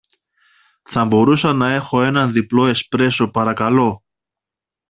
θα 0.83 1.05
μπορούσα 1.05 1.53
να 1.53 1.71
έχω 1.73 2.03
έναν 2.03 2.31
διπλό 2.31 2.65
εσπρέσο, 2.67 3.31
παρακαλώ 3.31 4.03